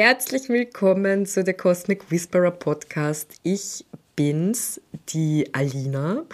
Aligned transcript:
herzlich 0.00 0.48
willkommen 0.48 1.26
zu 1.26 1.44
der 1.44 1.52
Cosmic 1.52 2.10
Whisperer 2.10 2.52
Podcast. 2.52 3.34
Ich 3.42 3.84
bin's, 4.16 4.80
die 5.10 5.50
Alina, 5.52 6.24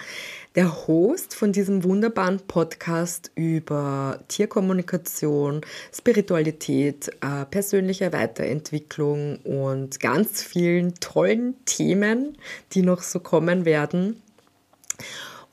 der 0.55 0.87
Host 0.87 1.35
von 1.35 1.51
diesem 1.51 1.83
wunderbaren 1.83 2.39
Podcast 2.39 3.29
über 3.35 4.21
Tierkommunikation, 4.29 5.59
Spiritualität, 5.93 7.09
äh, 7.19 7.43
persönliche 7.43 8.13
Weiterentwicklung 8.13 9.39
und 9.39 9.99
ganz 9.99 10.41
vielen 10.41 10.95
tollen 11.01 11.55
Themen, 11.65 12.37
die 12.71 12.83
noch 12.83 13.01
so 13.01 13.19
kommen 13.19 13.65
werden. 13.65 14.21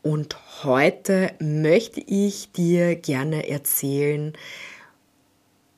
Und 0.02 0.62
heute 0.62 1.32
möchte 1.40 2.00
ich 2.00 2.52
dir 2.52 2.94
gerne 2.94 3.48
erzählen, 3.48 4.34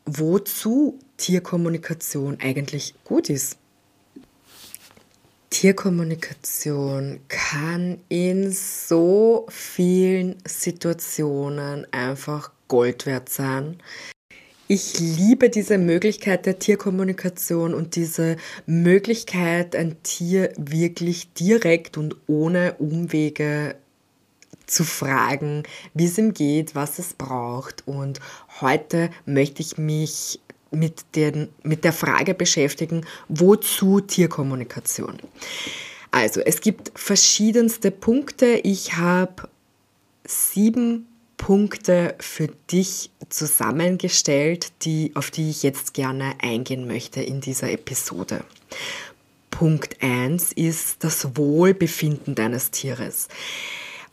wozu 0.05 0.98
Tierkommunikation 1.16 2.38
eigentlich 2.41 2.95
gut 3.05 3.30
ist. 3.30 3.59
Tierkommunikation 5.51 7.20
kann 7.29 7.98
in 8.09 8.52
so 8.52 9.47
vielen 9.48 10.37
Situationen 10.47 11.87
einfach 11.93 12.51
Gold 12.69 13.07
wert 13.07 13.29
sein. 13.29 13.79
Ich 14.68 14.99
liebe 14.99 15.49
diese 15.49 15.79
Möglichkeit 15.79 16.45
der 16.45 16.59
Tierkommunikation 16.59 17.73
und 17.73 17.95
diese 17.95 18.37
Möglichkeit, 18.66 19.77
ein 19.77 20.02
Tier 20.02 20.52
wirklich 20.57 21.33
direkt 21.35 21.96
und 21.96 22.16
ohne 22.27 22.74
Umwege 22.74 23.77
zu 24.66 24.83
fragen, 24.83 25.62
wie 25.95 26.07
es 26.07 26.18
ihm 26.18 26.35
geht, 26.35 26.74
was 26.74 26.99
es 26.99 27.15
braucht. 27.15 27.87
Und 27.87 28.21
heute 28.60 29.10
möchte 29.24 29.62
ich 29.62 29.79
mich 29.79 30.40
mit, 30.79 31.05
den, 31.15 31.49
mit 31.63 31.85
der 31.85 31.93
Frage 31.93 32.35
beschäftigen, 32.35 33.05
wozu 33.29 34.01
Tierkommunikation? 34.01 35.18
Also, 36.10 36.41
es 36.41 36.60
gibt 36.60 36.93
verschiedenste 36.95 37.91
Punkte. 37.91 38.60
Ich 38.63 38.96
habe 38.96 39.49
sieben 40.24 41.07
Punkte 41.37 42.15
für 42.18 42.49
dich 42.71 43.10
zusammengestellt, 43.29 44.73
die, 44.83 45.13
auf 45.15 45.30
die 45.30 45.51
ich 45.51 45.63
jetzt 45.63 45.95
gerne 45.95 46.35
eingehen 46.41 46.87
möchte 46.87 47.21
in 47.23 47.40
dieser 47.40 47.71
Episode. 47.71 48.43
Punkt 49.51 50.02
1 50.02 50.52
ist 50.52 51.02
das 51.05 51.37
Wohlbefinden 51.37 52.35
deines 52.35 52.71
Tieres. 52.71 53.29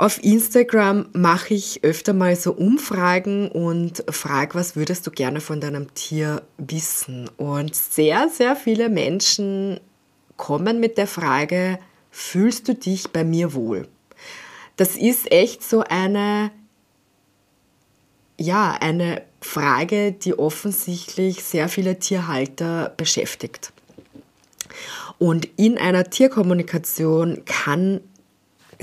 Auf 0.03 0.21
Instagram 0.21 1.05
mache 1.13 1.53
ich 1.53 1.81
öfter 1.85 2.11
mal 2.11 2.35
so 2.35 2.51
Umfragen 2.51 3.47
und 3.47 4.03
frage, 4.09 4.53
was 4.55 4.75
würdest 4.75 5.07
du 5.07 5.11
gerne 5.11 5.39
von 5.39 5.61
deinem 5.61 5.93
Tier 5.93 6.41
wissen? 6.57 7.29
Und 7.37 7.73
sehr, 7.73 8.27
sehr 8.27 8.57
viele 8.57 8.89
Menschen 8.89 9.79
kommen 10.35 10.81
mit 10.81 10.97
der 10.97 11.07
Frage, 11.07 11.79
fühlst 12.11 12.67
du 12.67 12.75
dich 12.75 13.11
bei 13.11 13.23
mir 13.23 13.53
wohl? 13.53 13.87
Das 14.75 14.97
ist 14.97 15.31
echt 15.31 15.63
so 15.63 15.85
eine, 15.87 16.51
ja, 18.37 18.77
eine 18.81 19.21
Frage, 19.39 20.11
die 20.11 20.37
offensichtlich 20.37 21.45
sehr 21.45 21.69
viele 21.69 21.97
Tierhalter 21.97 22.93
beschäftigt. 22.97 23.71
Und 25.17 25.47
in 25.55 25.77
einer 25.77 26.09
Tierkommunikation 26.09 27.45
kann 27.45 28.02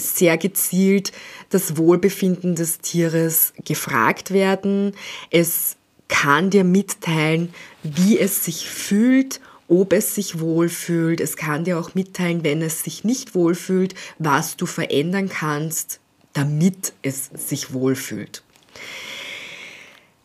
sehr 0.00 0.38
gezielt 0.38 1.12
das 1.50 1.76
Wohlbefinden 1.76 2.54
des 2.54 2.78
Tieres 2.78 3.52
gefragt 3.64 4.32
werden. 4.32 4.92
Es 5.30 5.76
kann 6.08 6.50
dir 6.50 6.64
mitteilen, 6.64 7.54
wie 7.82 8.18
es 8.18 8.44
sich 8.44 8.68
fühlt, 8.68 9.40
ob 9.68 9.92
es 9.92 10.14
sich 10.14 10.40
wohlfühlt. 10.40 11.20
Es 11.20 11.36
kann 11.36 11.64
dir 11.64 11.78
auch 11.78 11.94
mitteilen, 11.94 12.42
wenn 12.42 12.60
es 12.60 12.82
sich 12.82 13.04
nicht 13.04 13.34
wohlfühlt, 13.34 13.94
was 14.18 14.56
du 14.56 14.66
verändern 14.66 15.28
kannst, 15.28 16.00
damit 16.32 16.92
es 17.02 17.30
sich 17.34 17.72
wohlfühlt. 17.72 18.42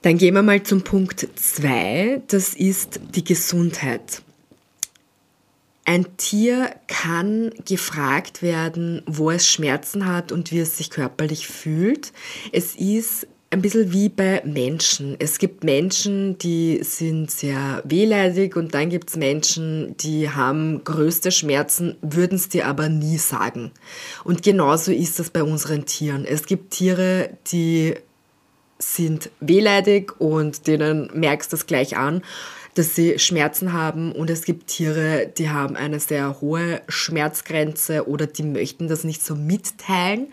Dann 0.02 0.18
gehen 0.18 0.36
wir 0.36 0.44
mal 0.44 0.62
zum 0.62 0.84
Punkt 0.84 1.28
2, 1.36 2.22
das 2.28 2.54
ist 2.54 3.00
die 3.16 3.24
Gesundheit. 3.24 4.22
Ein 5.86 6.18
Tier 6.18 6.72
kann 6.88 7.52
gefragt 7.64 8.42
werden, 8.42 9.04
wo 9.06 9.30
es 9.30 9.48
Schmerzen 9.48 10.08
hat 10.08 10.32
und 10.32 10.52
wie 10.52 10.60
es 10.60 10.78
sich 10.78 10.90
körperlich 10.90 11.48
fühlt. 11.48 12.12
Es 12.52 12.76
ist 12.76 13.28
ein 13.52 13.62
bisschen 13.62 13.94
wie 13.94 14.10
bei 14.10 14.42
Menschen. 14.44 15.16
Es 15.20 15.38
gibt 15.38 15.64
Menschen, 15.64 16.40
die 16.40 16.80
sind 16.84 17.30
sehr 17.30 17.84
wehleidig 17.86 18.56
und 18.56 18.74
dann 18.74 18.90
gibt 18.90 19.10
es 19.10 19.16
Menschen, 19.16 19.96
die 19.98 20.30
haben 20.30 20.84
größte 20.84 21.32
Schmerzen, 21.32 21.96
würden 22.02 22.36
es 22.36 22.50
dir 22.50 22.68
aber 22.68 22.90
nie 22.90 23.18
sagen. 23.20 23.72
Und 24.24 24.42
genauso 24.42 24.92
ist 24.92 25.20
das 25.20 25.30
bei 25.30 25.44
unseren 25.44 25.86
Tieren. 25.86 26.26
Es 26.26 26.48
gibt 26.48 26.72
Tiere, 26.72 27.38
die 27.52 27.94
sind 28.80 29.30
wehleidig 29.40 30.20
und 30.20 30.68
denen 30.68 31.10
merkst 31.14 31.54
du 31.54 31.56
das 31.56 31.68
gleich 31.68 31.96
an 31.96 32.24
dass 32.76 32.94
sie 32.94 33.18
Schmerzen 33.20 33.74
haben 33.74 34.12
und 34.12 34.30
es 34.30 34.44
gibt 34.44 34.68
Tiere, 34.68 35.32
die 35.38 35.50
haben 35.50 35.76
eine 35.76 36.00
sehr 36.00 36.42
hohe 36.42 36.82
Schmerzgrenze 36.88 38.08
oder 38.08 38.28
die 38.28 38.44
möchten 38.44 38.88
das 38.88 39.04
nicht 39.04 39.24
so 39.24 39.36
mitteilen. 39.36 40.28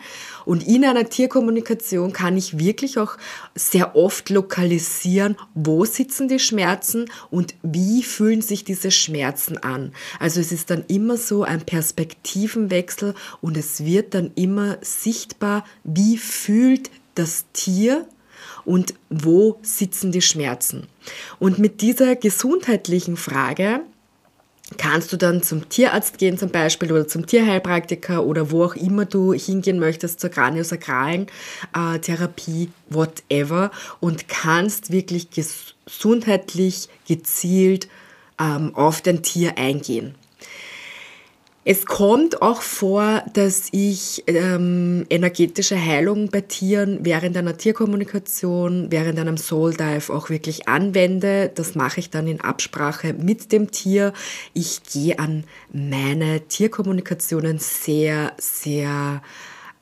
Und 0.45 0.67
in 0.67 0.83
einer 0.83 1.09
Tierkommunikation 1.09 2.11
kann 2.11 2.37
ich 2.37 2.59
wirklich 2.59 2.99
auch 2.99 3.17
sehr 3.55 3.95
oft 3.95 4.29
lokalisieren, 4.29 5.37
wo 5.55 5.85
sitzen 5.85 6.27
die 6.27 6.39
Schmerzen 6.39 7.09
und 7.31 7.55
wie 7.63 8.03
fühlen 8.03 8.41
sich 8.41 8.65
diese 8.65 8.91
Schmerzen 8.91 9.57
an. 9.57 9.93
Also 10.19 10.41
es 10.41 10.51
ist 10.51 10.69
dann 10.69 10.83
immer 10.87 11.15
so 11.17 11.43
ein 11.43 11.61
Perspektivenwechsel 11.61 13.15
und 13.41 13.57
es 13.57 13.85
wird 13.85 14.13
dann 14.13 14.31
immer 14.35 14.77
sichtbar, 14.81 15.63
wie 15.85 16.17
fühlt 16.17 16.91
das 17.15 17.45
Tier 17.53 18.05
und 18.65 18.93
wo 19.09 19.59
sitzen 19.61 20.11
die 20.11 20.21
Schmerzen. 20.21 20.87
Und 21.39 21.59
mit 21.59 21.81
dieser 21.81 22.15
gesundheitlichen 22.15 23.17
Frage 23.17 23.81
kannst 24.77 25.11
du 25.13 25.17
dann 25.17 25.43
zum 25.43 25.69
Tierarzt 25.69 26.17
gehen 26.17 26.37
zum 26.37 26.49
Beispiel 26.49 26.91
oder 26.91 27.07
zum 27.07 27.25
Tierheilpraktiker 27.25 28.23
oder 28.23 28.51
wo 28.51 28.63
auch 28.63 28.75
immer 28.75 29.05
du 29.05 29.33
hingehen 29.33 29.79
möchtest 29.79 30.19
zur 30.19 30.29
kraniosakralen 30.29 31.27
äh, 31.75 31.99
Therapie, 31.99 32.69
whatever, 32.89 33.71
und 33.99 34.27
kannst 34.27 34.91
wirklich 34.91 35.29
gesundheitlich 35.29 36.89
gezielt 37.07 37.87
ähm, 38.39 38.73
auf 38.75 39.01
dein 39.01 39.21
Tier 39.21 39.57
eingehen. 39.57 40.15
Es 41.65 41.85
kommt 41.85 42.41
auch 42.41 42.61
vor, 42.61 43.23
dass 43.33 43.69
ich 43.71 44.23
ähm, 44.27 45.05
energetische 45.09 45.79
Heilung 45.79 46.29
bei 46.29 46.41
Tieren 46.41 46.99
während 47.03 47.37
einer 47.37 47.55
Tierkommunikation, 47.55 48.87
während 48.91 49.17
einem 49.17 49.37
Soul 49.37 49.73
Dive 49.73 50.11
auch 50.13 50.29
wirklich 50.29 50.67
anwende. 50.67 51.49
Das 51.55 51.73
mache 51.75 52.01
ich 52.01 52.09
dann 52.09 52.27
in 52.27 52.41
Absprache 52.41 53.13
mit 53.13 53.53
dem 53.53 53.71
Tier. 53.71 54.11
Ich 54.53 54.83
gehe 54.83 55.17
an 55.19 55.45
meine 55.71 56.41
Tierkommunikationen 56.49 57.59
sehr, 57.59 58.33
sehr 58.37 59.21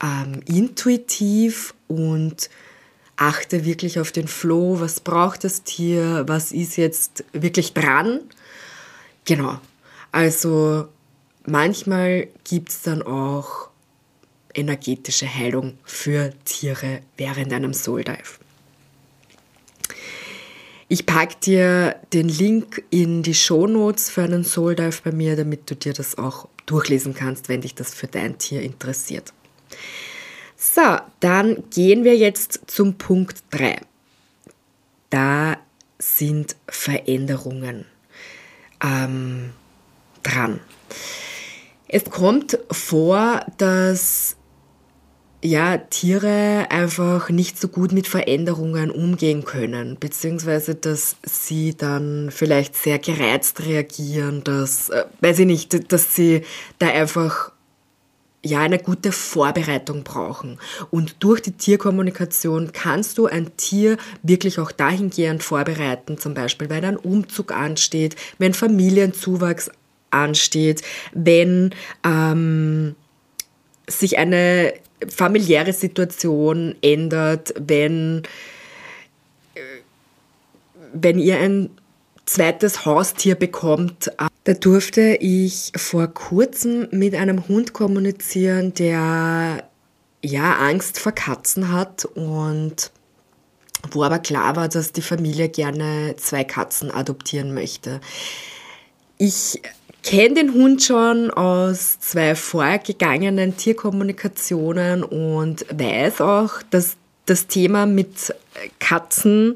ähm, 0.04 0.42
intuitiv 0.46 1.74
und 1.88 2.52
achte 3.18 3.66
wirklich 3.66 4.00
auf 4.00 4.12
den 4.12 4.28
Flow. 4.28 4.80
Was 4.80 5.00
braucht 5.00 5.44
das 5.46 5.64
Tier? 5.64 6.26
Was 6.28 6.52
ist 6.52 6.76
jetzt 6.78 7.24
wirklich 7.34 7.74
dran? 7.74 8.20
Genau. 9.26 9.60
Also 10.12 10.88
manchmal 11.46 12.28
gibt 12.44 12.70
es 12.70 12.82
dann 12.82 13.02
auch 13.02 13.70
energetische 14.54 15.34
Heilung 15.34 15.78
für 15.84 16.34
Tiere 16.46 17.02
während 17.18 17.54
einem 17.54 17.74
Soul 17.74 18.04
Dive. 18.04 18.40
Ich 20.88 21.06
packe 21.06 21.38
dir 21.42 21.96
den 22.12 22.28
Link 22.28 22.84
in 22.90 23.24
die 23.24 23.34
Show 23.34 23.66
Notes 23.66 24.10
für 24.10 24.24
einen 24.24 24.44
Soul 24.44 24.76
Dive 24.76 25.02
bei 25.04 25.12
mir, 25.14 25.38
damit 25.38 25.70
du 25.70 25.76
dir 25.76 25.94
das 25.94 26.18
auch 26.18 26.50
durchlesen 26.66 27.14
kannst, 27.14 27.48
wenn 27.48 27.62
dich 27.62 27.76
das 27.76 27.94
für 27.94 28.08
dein 28.08 28.38
Tier 28.38 28.62
interessiert. 28.62 29.32
So, 30.58 30.98
dann 31.22 31.64
gehen 31.70 32.04
wir 32.04 32.18
jetzt 32.18 32.62
zum 32.68 32.98
Punkt 32.98 33.44
3. 33.52 33.80
Da 35.10 35.58
sind 35.98 36.56
Veränderungen 36.68 37.86
ähm, 38.84 39.54
dran. 40.24 40.60
Es 41.94 42.06
kommt 42.06 42.58
vor, 42.72 43.46
dass 43.58 44.38
ja, 45.44 45.78
Tiere 45.78 46.68
einfach 46.70 47.30
nicht 47.30 47.60
so 47.60 47.68
gut 47.68 47.92
mit 47.92 48.08
Veränderungen 48.08 48.92
umgehen 48.92 49.44
können, 49.44 49.98
beziehungsweise 50.00 50.76
dass 50.76 51.18
sie 51.24 51.76
dann 51.76 52.30
vielleicht 52.32 52.76
sehr 52.76 52.98
gereizt 52.98 53.66
reagieren, 53.66 54.42
dass, 54.46 54.88
äh, 54.90 55.04
weiß 55.20 55.40
ich 55.40 55.48
nicht, 55.48 55.92
dass 55.92 56.16
sie 56.16 56.44
da 56.80 56.88
einfach 56.88 57.52
ja 58.44 58.60
eine 58.60 58.80
gute 58.80 59.12
Vorbereitung 59.12 60.04
brauchen. 60.04 60.60
Und 60.92 61.18
durch 61.20 61.42
die 61.42 61.52
Tierkommunikation 61.52 62.72
kannst 62.72 63.18
du 63.18 63.26
ein 63.26 63.58
Tier 63.58 63.98
wirklich 64.24 64.60
auch 64.60 64.72
dahingehend 64.72 65.44
vorbereiten, 65.44 66.18
zum 66.18 66.36
Beispiel, 66.36 66.70
wenn 66.70 66.86
ein 66.86 66.98
Umzug 66.98 67.52
ansteht, 67.52 68.16
wenn 68.38 68.54
Familienzuwachs 68.54 69.72
ansteht, 70.12 70.82
wenn 71.14 71.74
ähm, 72.06 72.96
sich 73.88 74.18
eine 74.18 74.74
familiäre 75.08 75.74
Situation 75.74 76.76
ändert, 76.82 77.54
wenn, 77.58 78.24
äh, 79.56 79.60
wenn 80.94 81.20
ihr 81.20 81.40
ein 81.40 81.70
zweites 82.26 82.86
Haustier 82.86 83.36
bekommt. 83.36 84.12
Da 84.44 84.54
durfte 84.54 85.18
ich 85.20 85.72
vor 85.76 86.08
kurzem 86.08 86.88
mit 86.92 87.16
einem 87.16 87.48
Hund 87.48 87.74
kommunizieren, 87.74 88.74
der 88.74 89.68
ja 90.24 90.56
Angst 90.58 91.00
vor 91.00 91.12
Katzen 91.12 91.72
hat 91.72 92.06
und 92.06 92.92
wo 93.92 94.04
aber 94.04 94.20
klar 94.20 94.56
war, 94.56 94.70
dass 94.70 94.92
die 94.92 95.02
Familie 95.02 95.50
gerne 95.50 96.16
zwei 96.18 96.44
Katzen 96.44 96.92
adoptieren 96.92 97.54
möchte. 97.54 98.00
Ich 99.18 99.62
kenne 100.04 100.36
den 100.36 100.54
Hund 100.54 100.84
schon 100.84 101.32
aus 101.32 102.00
zwei 102.00 102.36
vorgegangenen 102.36 103.58
Tierkommunikationen 103.58 105.04
und 105.04 105.66
weiß 105.72 106.22
auch, 106.22 106.62
dass 106.70 106.96
das 107.26 107.48
Thema 107.48 107.86
mit 107.86 108.34
Katzen 108.80 109.56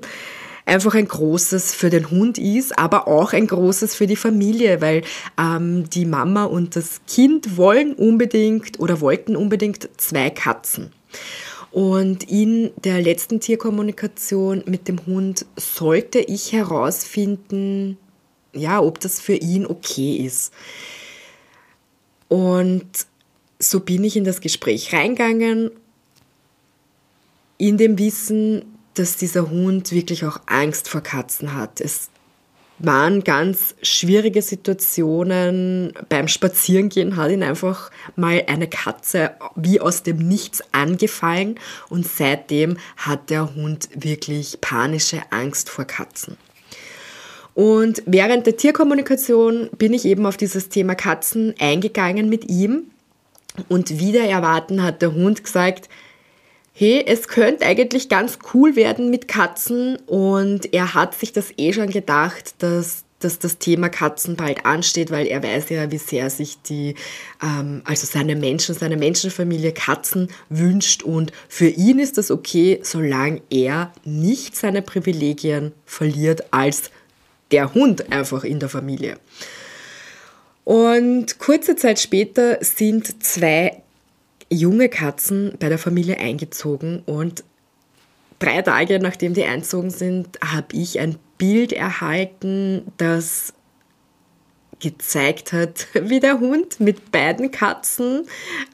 einfach 0.65 0.95
ein 0.95 1.07
großes 1.07 1.74
für 1.74 1.89
den 1.89 2.09
Hund 2.09 2.38
ist, 2.38 2.77
aber 2.77 3.07
auch 3.07 3.33
ein 3.33 3.47
großes 3.47 3.95
für 3.95 4.07
die 4.07 4.15
Familie, 4.15 4.81
weil 4.81 5.03
ähm, 5.39 5.89
die 5.89 6.06
Mama 6.06 6.45
und 6.45 6.75
das 6.75 7.01
Kind 7.07 7.57
wollen 7.57 7.94
unbedingt 7.94 8.80
oder 8.80 9.01
wollten 9.01 9.36
unbedingt 9.36 9.89
zwei 9.98 10.30
Katzen. 10.30 10.91
Und 11.71 12.31
in 12.31 12.71
der 12.83 13.01
letzten 13.01 13.41
Tierkommunikation 13.41 14.63
mit 14.65 14.88
dem 14.88 15.06
Hund 15.06 15.45
sollte 15.57 16.19
ich 16.19 16.53
herausfinden, 16.53 17.98
ja, 18.55 18.81
ob 18.81 18.99
das 18.99 19.19
für 19.19 19.35
ihn 19.35 19.65
okay 19.65 20.17
ist. 20.17 20.53
Und 22.27 22.87
so 23.59 23.79
bin 23.79 24.03
ich 24.03 24.17
in 24.17 24.23
das 24.23 24.41
Gespräch 24.41 24.93
reingegangen, 24.93 25.71
in 27.57 27.77
dem 27.77 27.97
Wissen, 27.97 28.65
dass 28.95 29.17
dieser 29.17 29.49
Hund 29.49 29.91
wirklich 29.91 30.25
auch 30.25 30.39
Angst 30.45 30.89
vor 30.89 31.01
Katzen 31.01 31.53
hat. 31.53 31.81
Es 31.81 32.09
waren 32.79 33.23
ganz 33.23 33.75
schwierige 33.81 34.41
Situationen. 34.41 35.93
Beim 36.09 36.27
Spazierengehen 36.27 37.15
hat 37.15 37.31
ihn 37.31 37.43
einfach 37.43 37.91
mal 38.15 38.43
eine 38.47 38.67
Katze 38.67 39.31
wie 39.55 39.79
aus 39.79 40.03
dem 40.03 40.17
Nichts 40.17 40.61
angefallen 40.73 41.57
und 41.89 42.05
seitdem 42.05 42.77
hat 42.97 43.29
der 43.29 43.55
Hund 43.55 43.89
wirklich 43.95 44.59
panische 44.61 45.21
Angst 45.29 45.69
vor 45.69 45.85
Katzen. 45.85 46.37
Und 47.55 48.03
während 48.05 48.45
der 48.45 48.57
Tierkommunikation 48.57 49.69
bin 49.77 49.93
ich 49.93 50.05
eben 50.05 50.25
auf 50.25 50.37
dieses 50.37 50.69
Thema 50.69 50.93
Katzen 50.93 51.55
eingegangen 51.57 52.29
mit 52.29 52.49
ihm. 52.49 52.91
Und 53.69 53.97
wieder 53.99 54.25
erwarten 54.25 54.83
hat 54.83 55.01
der 55.01 55.13
Hund 55.13 55.43
gesagt, 55.43 55.89
hey, 56.73 57.03
es 57.07 57.29
könnte 57.29 57.65
eigentlich 57.65 58.09
ganz 58.09 58.37
cool 58.53 58.75
werden 58.75 59.09
mit 59.09 59.29
Katzen. 59.29 59.95
Und 60.05 60.73
er 60.73 60.93
hat 60.93 61.15
sich 61.15 61.31
das 61.31 61.53
eh 61.57 61.71
schon 61.71 61.89
gedacht, 61.89 62.55
dass 62.59 63.05
dass 63.19 63.39
das 63.39 63.57
Thema 63.57 63.89
Katzen 63.89 64.35
bald 64.35 64.65
ansteht, 64.65 65.09
weil 65.09 65.25
er 65.25 65.41
weiß 65.41 65.69
ja, 65.69 65.89
wie 65.89 65.97
sehr 65.97 66.29
sich 66.29 66.61
die, 66.61 66.95
ähm, 67.41 67.81
also 67.85 68.05
seine 68.05 68.35
Menschen, 68.35 68.75
seine 68.75 68.97
Menschenfamilie 68.97 69.71
Katzen 69.71 70.27
wünscht. 70.49 71.01
Und 71.01 71.31
für 71.47 71.67
ihn 71.67 71.99
ist 71.99 72.17
das 72.17 72.29
okay, 72.29 72.79
solange 72.83 73.41
er 73.49 73.91
nicht 74.03 74.55
seine 74.55 74.81
Privilegien 74.81 75.71
verliert 75.85 76.53
als 76.53 76.91
der 77.51 77.74
Hund 77.74 78.12
einfach 78.12 78.44
in 78.44 78.59
der 78.59 78.69
Familie. 78.69 79.18
Und 80.63 81.38
kurze 81.38 81.75
Zeit 81.75 82.00
später 82.00 82.57
sind 82.63 83.24
zwei 83.24 83.83
junge 84.50 84.89
Katzen 84.89 85.53
bei 85.59 85.69
der 85.69 85.77
Familie 85.77 86.18
eingezogen 86.18 87.03
und 87.06 87.44
drei 88.39 88.62
Tage 88.62 89.00
nachdem 89.00 89.33
die 89.33 89.44
einzogen 89.44 89.92
sind, 89.92 90.39
habe 90.44 90.75
ich 90.75 91.00
ein 91.00 91.18
Bild 91.38 91.74
erhalten, 91.74 92.92
das 92.97 93.53
gezeigt 94.85 95.51
hat, 95.51 95.87
wie 95.93 96.19
der 96.19 96.39
Hund 96.39 96.79
mit 96.79 97.11
beiden 97.11 97.51
Katzen 97.51 98.27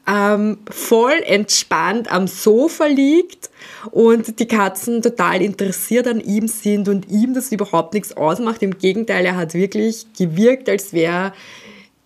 ähm, 0.06 0.58
voll 0.70 1.22
entspannt 1.24 2.10
am 2.12 2.26
Sofa 2.26 2.86
liegt 2.86 3.50
und 3.90 4.38
die 4.38 4.46
Katzen 4.46 5.02
total 5.02 5.42
interessiert 5.42 6.06
an 6.06 6.20
ihm 6.20 6.48
sind 6.48 6.88
und 6.88 7.08
ihm 7.10 7.34
das 7.34 7.50
überhaupt 7.50 7.94
nichts 7.94 8.16
ausmacht. 8.16 8.62
Im 8.62 8.78
Gegenteil, 8.78 9.24
er 9.24 9.36
hat 9.36 9.54
wirklich 9.54 10.06
gewirkt, 10.16 10.68
als 10.68 10.92
wäre 10.92 11.32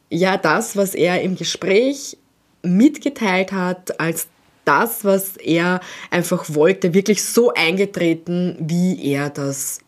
ja 0.09 0.37
das, 0.37 0.77
was 0.77 0.95
er 0.95 1.23
im 1.23 1.37
Gespräch 1.37 2.17
mitgeteilt 2.63 3.53
hat, 3.53 3.99
als 4.01 4.29
das, 4.65 5.05
was 5.05 5.37
er 5.37 5.81
einfach 6.11 6.47
wollte, 6.49 6.95
wirklich 6.95 7.25
so 7.25 7.53
eingetreten, 7.55 8.57
wie 8.59 9.05
er 9.05 9.31
das 9.31 9.81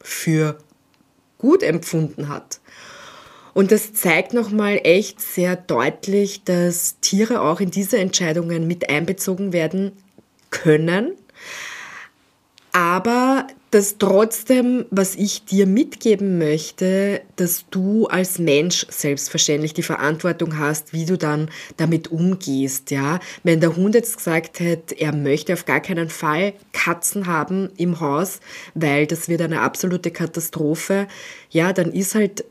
für 0.00 0.58
gut 1.40 1.62
empfunden 1.62 2.28
hat. 2.28 2.59
Und 3.54 3.72
das 3.72 3.92
zeigt 3.92 4.32
nochmal 4.32 4.80
echt 4.84 5.20
sehr 5.20 5.56
deutlich, 5.56 6.44
dass 6.44 6.98
Tiere 7.00 7.40
auch 7.40 7.60
in 7.60 7.70
diese 7.70 7.98
Entscheidungen 7.98 8.66
mit 8.66 8.88
einbezogen 8.88 9.52
werden 9.52 9.92
können. 10.50 11.12
Aber 12.72 13.46
dass 13.70 13.98
trotzdem, 13.98 14.84
was 14.90 15.14
ich 15.14 15.44
dir 15.44 15.66
mitgeben 15.66 16.38
möchte, 16.38 17.20
dass 17.36 17.64
du 17.70 18.06
als 18.06 18.38
Mensch 18.38 18.84
selbstverständlich 18.88 19.74
die 19.74 19.84
Verantwortung 19.84 20.58
hast, 20.58 20.92
wie 20.92 21.04
du 21.04 21.16
dann 21.16 21.50
damit 21.76 22.08
umgehst, 22.10 22.90
ja. 22.90 23.20
Wenn 23.44 23.60
der 23.60 23.76
Hund 23.76 23.94
jetzt 23.94 24.16
gesagt 24.16 24.58
hätte, 24.58 24.98
er 24.98 25.14
möchte 25.14 25.52
auf 25.52 25.66
gar 25.66 25.80
keinen 25.80 26.10
Fall 26.10 26.52
Katzen 26.72 27.26
haben 27.26 27.70
im 27.76 28.00
Haus, 28.00 28.40
weil 28.74 29.06
das 29.06 29.28
wird 29.28 29.40
eine 29.42 29.60
absolute 29.60 30.10
Katastrophe, 30.10 31.06
ja, 31.50 31.72
dann 31.72 31.92
ist 31.92 32.16
halt 32.16 32.44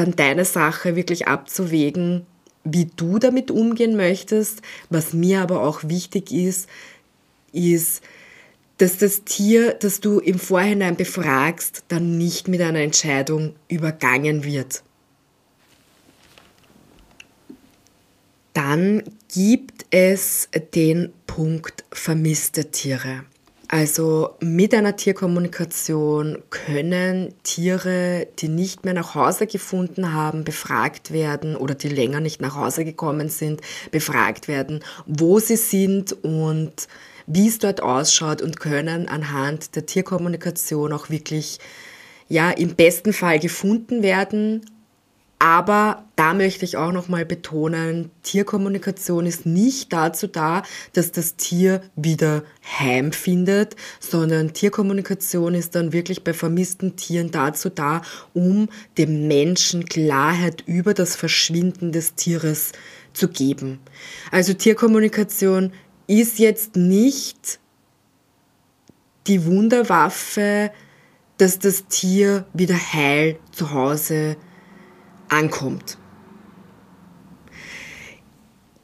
dann 0.00 0.16
deine 0.16 0.46
Sache 0.46 0.96
wirklich 0.96 1.28
abzuwägen, 1.28 2.26
wie 2.64 2.86
du 2.86 3.18
damit 3.18 3.50
umgehen 3.50 3.96
möchtest. 3.96 4.62
Was 4.88 5.12
mir 5.12 5.42
aber 5.42 5.62
auch 5.62 5.84
wichtig 5.84 6.32
ist, 6.32 6.68
ist, 7.52 8.02
dass 8.78 8.96
das 8.96 9.24
Tier, 9.24 9.74
das 9.74 10.00
du 10.00 10.18
im 10.18 10.38
Vorhinein 10.38 10.96
befragst, 10.96 11.84
dann 11.88 12.16
nicht 12.16 12.48
mit 12.48 12.62
einer 12.62 12.80
Entscheidung 12.80 13.54
übergangen 13.68 14.42
wird. 14.42 14.82
Dann 18.54 19.02
gibt 19.32 19.84
es 19.90 20.48
den 20.74 21.12
Punkt 21.26 21.84
vermisste 21.92 22.70
Tiere. 22.70 23.24
Also 23.72 24.30
mit 24.40 24.74
einer 24.74 24.96
Tierkommunikation 24.96 26.38
können 26.50 27.32
Tiere, 27.44 28.26
die 28.40 28.48
nicht 28.48 28.84
mehr 28.84 28.94
nach 28.94 29.14
Hause 29.14 29.46
gefunden 29.46 30.12
haben, 30.12 30.42
befragt 30.42 31.12
werden 31.12 31.54
oder 31.54 31.76
die 31.76 31.88
länger 31.88 32.18
nicht 32.18 32.40
nach 32.40 32.56
Hause 32.56 32.84
gekommen 32.84 33.28
sind, 33.28 33.60
befragt 33.92 34.48
werden, 34.48 34.82
wo 35.06 35.38
sie 35.38 35.54
sind 35.54 36.12
und 36.24 36.88
wie 37.28 37.46
es 37.46 37.60
dort 37.60 37.80
ausschaut 37.80 38.42
und 38.42 38.58
können 38.58 39.08
anhand 39.08 39.76
der 39.76 39.86
Tierkommunikation 39.86 40.92
auch 40.92 41.08
wirklich 41.08 41.60
ja 42.26 42.50
im 42.50 42.74
besten 42.74 43.12
Fall 43.12 43.38
gefunden 43.38 44.02
werden 44.02 44.62
aber 45.40 46.04
da 46.16 46.34
möchte 46.34 46.66
ich 46.66 46.76
auch 46.76 46.92
nochmal 46.92 47.24
betonen, 47.24 48.10
Tierkommunikation 48.22 49.24
ist 49.24 49.46
nicht 49.46 49.90
dazu 49.90 50.26
da, 50.26 50.62
dass 50.92 51.12
das 51.12 51.36
Tier 51.36 51.80
wieder 51.96 52.44
Heim 52.78 53.10
findet, 53.10 53.74
sondern 54.00 54.52
Tierkommunikation 54.52 55.54
ist 55.54 55.74
dann 55.74 55.94
wirklich 55.94 56.24
bei 56.24 56.34
vermissten 56.34 56.96
Tieren 56.96 57.30
dazu 57.30 57.70
da, 57.70 58.02
um 58.34 58.68
dem 58.98 59.28
Menschen 59.28 59.86
Klarheit 59.86 60.62
über 60.66 60.92
das 60.92 61.16
Verschwinden 61.16 61.90
des 61.90 62.14
Tieres 62.16 62.72
zu 63.14 63.28
geben. 63.28 63.80
Also 64.30 64.52
Tierkommunikation 64.52 65.72
ist 66.06 66.38
jetzt 66.38 66.76
nicht 66.76 67.60
die 69.26 69.46
Wunderwaffe, 69.46 70.70
dass 71.38 71.58
das 71.58 71.86
Tier 71.86 72.44
wieder 72.52 72.76
heil 72.76 73.38
zu 73.52 73.72
Hause 73.72 74.36
ankommt. 75.30 75.98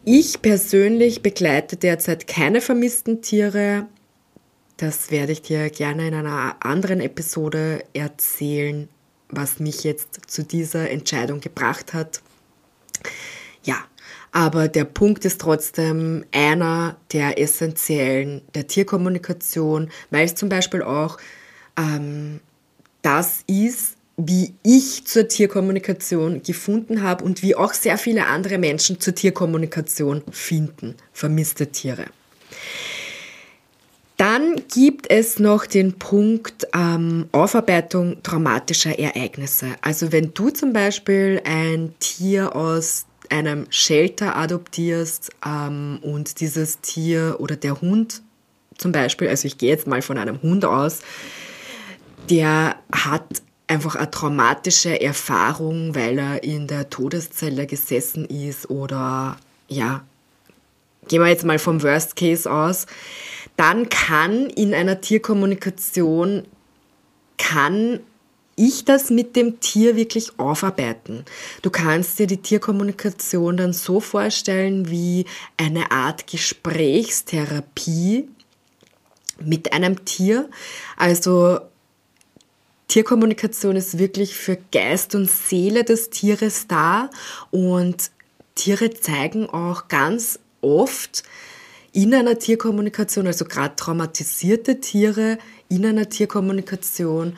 Ich 0.04 0.40
persönlich 0.40 1.22
begleite 1.22 1.76
derzeit 1.76 2.28
keine 2.28 2.60
vermissten 2.60 3.22
Tiere. 3.22 3.86
Das 4.76 5.10
werde 5.10 5.32
ich 5.32 5.42
dir 5.42 5.68
gerne 5.70 6.06
in 6.06 6.14
einer 6.14 6.56
anderen 6.60 7.00
Episode 7.00 7.82
erzählen, 7.92 8.88
was 9.28 9.58
mich 9.58 9.82
jetzt 9.82 10.30
zu 10.30 10.44
dieser 10.44 10.90
Entscheidung 10.90 11.40
gebracht 11.40 11.92
hat. 11.92 12.22
Ja, 13.64 13.84
Aber 14.30 14.68
der 14.68 14.84
Punkt 14.84 15.24
ist 15.24 15.40
trotzdem 15.40 16.24
einer 16.30 16.96
der 17.12 17.40
essentiellen 17.40 18.42
der 18.54 18.68
Tierkommunikation, 18.68 19.90
weil 20.10 20.26
es 20.26 20.36
zum 20.36 20.48
Beispiel 20.48 20.82
auch 20.82 21.18
ähm, 21.76 22.40
das 23.02 23.44
ist, 23.46 23.95
wie 24.16 24.54
ich 24.62 25.06
zur 25.06 25.28
Tierkommunikation 25.28 26.42
gefunden 26.42 27.02
habe 27.02 27.24
und 27.24 27.42
wie 27.42 27.54
auch 27.54 27.74
sehr 27.74 27.98
viele 27.98 28.26
andere 28.26 28.58
Menschen 28.58 28.98
zur 28.98 29.14
Tierkommunikation 29.14 30.22
finden, 30.30 30.94
vermisste 31.12 31.66
Tiere. 31.66 32.06
Dann 34.16 34.62
gibt 34.72 35.10
es 35.10 35.38
noch 35.38 35.66
den 35.66 35.98
Punkt 35.98 36.66
ähm, 36.74 37.28
Aufarbeitung 37.32 38.22
traumatischer 38.22 38.98
Ereignisse. 38.98 39.66
Also 39.82 40.10
wenn 40.10 40.32
du 40.32 40.48
zum 40.48 40.72
Beispiel 40.72 41.42
ein 41.44 41.92
Tier 41.98 42.56
aus 42.56 43.04
einem 43.28 43.66
Shelter 43.68 44.36
adoptierst 44.36 45.30
ähm, 45.44 45.98
und 46.00 46.40
dieses 46.40 46.80
Tier 46.80 47.36
oder 47.40 47.56
der 47.56 47.82
Hund 47.82 48.22
zum 48.78 48.92
Beispiel, 48.92 49.28
also 49.28 49.46
ich 49.46 49.58
gehe 49.58 49.70
jetzt 49.70 49.86
mal 49.86 50.00
von 50.00 50.16
einem 50.16 50.40
Hund 50.40 50.64
aus, 50.64 51.00
der 52.30 52.76
hat 52.92 53.42
einfach 53.66 53.96
eine 53.96 54.10
traumatische 54.10 55.00
Erfahrung, 55.00 55.94
weil 55.94 56.18
er 56.18 56.44
in 56.44 56.66
der 56.66 56.90
Todeszelle 56.90 57.66
gesessen 57.66 58.26
ist 58.26 58.70
oder 58.70 59.36
ja, 59.68 60.04
gehen 61.08 61.22
wir 61.22 61.28
jetzt 61.28 61.44
mal 61.44 61.58
vom 61.58 61.82
Worst 61.82 62.16
Case 62.16 62.50
aus, 62.50 62.86
dann 63.56 63.88
kann 63.88 64.50
in 64.50 64.74
einer 64.74 65.00
Tierkommunikation, 65.00 66.44
kann 67.38 68.00
ich 68.56 68.84
das 68.84 69.10
mit 69.10 69.36
dem 69.36 69.60
Tier 69.60 69.96
wirklich 69.96 70.38
aufarbeiten. 70.38 71.24
Du 71.62 71.70
kannst 71.70 72.18
dir 72.18 72.26
die 72.26 72.40
Tierkommunikation 72.40 73.56
dann 73.56 73.72
so 73.72 74.00
vorstellen 74.00 74.90
wie 74.90 75.26
eine 75.58 75.90
Art 75.90 76.26
Gesprächstherapie 76.26 78.28
mit 79.44 79.74
einem 79.74 80.06
Tier. 80.06 80.48
Also 80.96 81.60
Tierkommunikation 82.88 83.76
ist 83.76 83.98
wirklich 83.98 84.34
für 84.36 84.58
Geist 84.72 85.14
und 85.14 85.30
Seele 85.30 85.84
des 85.84 86.10
Tieres 86.10 86.66
da 86.68 87.10
und 87.50 88.10
Tiere 88.54 88.90
zeigen 88.90 89.48
auch 89.50 89.88
ganz 89.88 90.38
oft 90.60 91.24
in 91.92 92.14
einer 92.14 92.38
Tierkommunikation, 92.38 93.26
also 93.26 93.44
gerade 93.44 93.76
traumatisierte 93.76 94.80
Tiere 94.80 95.38
in 95.68 95.84
einer 95.84 96.08
Tierkommunikation, 96.08 97.36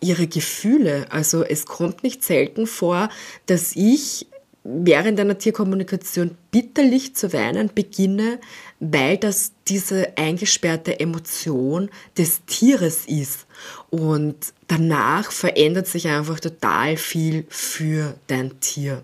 ihre 0.00 0.26
Gefühle. 0.26 1.06
Also 1.10 1.44
es 1.44 1.66
kommt 1.66 2.02
nicht 2.02 2.24
selten 2.24 2.66
vor, 2.66 3.08
dass 3.46 3.74
ich 3.74 4.26
während 4.64 5.18
einer 5.18 5.38
Tierkommunikation 5.38 6.36
bitterlich 6.50 7.14
zu 7.14 7.32
weinen 7.32 7.70
beginne, 7.74 8.38
weil 8.80 9.16
das 9.16 9.52
diese 9.66 10.16
eingesperrte 10.16 11.00
Emotion 11.00 11.90
des 12.16 12.44
Tieres 12.44 13.06
ist. 13.06 13.46
Und 13.90 14.36
danach 14.66 15.32
verändert 15.32 15.86
sich 15.86 16.08
einfach 16.08 16.40
total 16.40 16.96
viel 16.96 17.46
für 17.48 18.14
dein 18.26 18.60
Tier. 18.60 19.02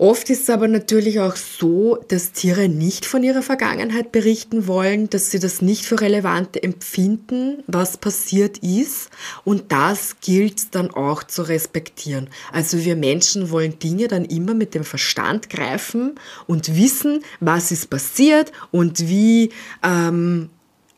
Oft 0.00 0.30
ist 0.30 0.42
es 0.42 0.50
aber 0.50 0.68
natürlich 0.68 1.18
auch 1.18 1.34
so, 1.34 1.98
dass 2.06 2.30
Tiere 2.30 2.68
nicht 2.68 3.04
von 3.04 3.24
ihrer 3.24 3.42
Vergangenheit 3.42 4.12
berichten 4.12 4.68
wollen, 4.68 5.10
dass 5.10 5.32
sie 5.32 5.40
das 5.40 5.60
nicht 5.60 5.84
für 5.84 6.00
relevant 6.00 6.62
empfinden, 6.62 7.64
was 7.66 7.96
passiert 7.96 8.58
ist. 8.58 9.10
Und 9.42 9.72
das 9.72 10.20
gilt 10.20 10.76
dann 10.76 10.92
auch 10.92 11.24
zu 11.24 11.42
respektieren. 11.42 12.30
Also 12.52 12.84
wir 12.84 12.94
Menschen 12.94 13.50
wollen 13.50 13.80
Dinge 13.80 14.06
dann 14.06 14.24
immer 14.24 14.54
mit 14.54 14.76
dem 14.76 14.84
Verstand 14.84 15.50
greifen 15.50 16.14
und 16.46 16.76
wissen, 16.76 17.24
was 17.40 17.72
ist 17.72 17.90
passiert 17.90 18.52
und 18.70 19.08
wie 19.08 19.50
ähm, 19.82 20.48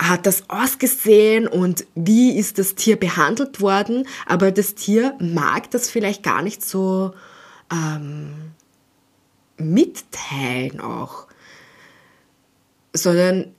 hat 0.00 0.26
das 0.26 0.49
ausgesehen 0.49 1.47
und 1.47 1.87
wie 1.95 2.37
ist 2.37 2.59
das 2.59 2.75
Tier 2.75 2.97
behandelt 2.97 3.61
worden. 3.61 4.09
Aber 4.26 4.50
das 4.50 4.75
Tier 4.75 5.14
mag 5.21 5.71
das 5.71 5.90
vielleicht 5.90 6.23
gar 6.23 6.42
nicht 6.42 6.64
so. 6.64 7.12
Ähm, 7.73 8.52
mitteilen 9.61 10.80
auch, 10.80 11.26
sondern 12.92 13.54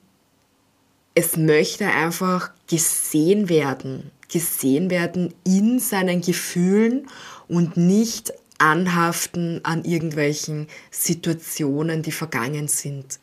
es 1.14 1.36
möchte 1.36 1.86
einfach 1.86 2.50
gesehen 2.68 3.48
werden, 3.48 4.10
gesehen 4.30 4.90
werden 4.90 5.34
in 5.44 5.78
seinen 5.78 6.20
Gefühlen 6.20 7.06
und 7.48 7.76
nicht 7.76 8.32
anhaften 8.58 9.64
an 9.64 9.84
irgendwelchen 9.84 10.68
Situationen, 10.90 12.02
die 12.02 12.12
vergangen 12.12 12.68
sind. 12.68 13.18